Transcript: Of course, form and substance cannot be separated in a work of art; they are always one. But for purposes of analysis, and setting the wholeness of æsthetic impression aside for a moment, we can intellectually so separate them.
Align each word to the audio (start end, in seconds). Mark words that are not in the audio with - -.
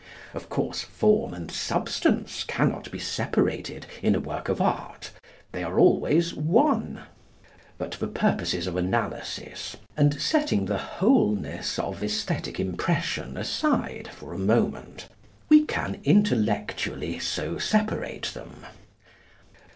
Of 0.33 0.49
course, 0.49 0.81
form 0.81 1.31
and 1.31 1.51
substance 1.51 2.43
cannot 2.43 2.89
be 2.89 2.97
separated 2.97 3.85
in 4.01 4.15
a 4.15 4.19
work 4.19 4.49
of 4.49 4.59
art; 4.59 5.11
they 5.51 5.61
are 5.61 5.77
always 5.77 6.33
one. 6.33 7.01
But 7.77 7.93
for 7.93 8.07
purposes 8.07 8.65
of 8.65 8.75
analysis, 8.77 9.77
and 9.95 10.19
setting 10.19 10.65
the 10.65 10.79
wholeness 10.79 11.77
of 11.77 11.99
æsthetic 11.99 12.57
impression 12.59 13.37
aside 13.37 14.07
for 14.11 14.33
a 14.33 14.39
moment, 14.39 15.07
we 15.49 15.65
can 15.65 15.99
intellectually 16.03 17.19
so 17.19 17.59
separate 17.59 18.31
them. 18.33 18.65